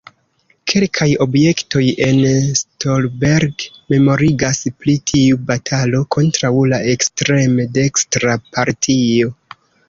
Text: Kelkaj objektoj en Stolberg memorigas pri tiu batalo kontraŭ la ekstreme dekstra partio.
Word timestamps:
Kelkaj 0.71 1.07
objektoj 1.25 1.81
en 2.05 2.21
Stolberg 2.61 3.65
memorigas 3.95 4.63
pri 4.79 4.95
tiu 5.11 5.37
batalo 5.51 6.01
kontraŭ 6.17 6.53
la 6.73 6.81
ekstreme 6.95 7.69
dekstra 7.77 8.37
partio. 8.57 9.31